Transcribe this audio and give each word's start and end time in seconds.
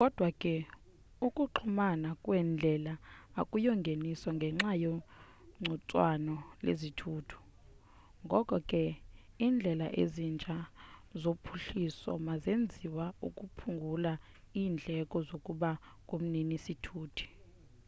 kodwa 0.03 0.29
ke 0.41 0.53
ukuxhumana 1.27 2.09
kweendlela 2.23 2.93
akuyongeniso 3.39 4.29
ngenxa 4.37 4.71
yegcuntswana 4.83 6.35
lezithuthi 6.65 7.37
ngoko 8.25 8.55
ke 8.69 8.81
indlela 9.45 9.87
ezintsha 10.01 10.55
zophuhliso 11.21 12.11
mazenziwe 12.27 13.05
ukuphungula 13.27 14.13
indleko 14.63 15.17
zokuba 15.29 15.71
ngumnini 16.05 16.55
sithuti 16.65 17.25